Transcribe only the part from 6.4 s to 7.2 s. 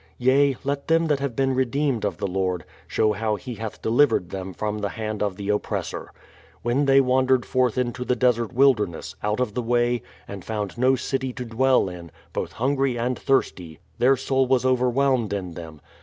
When they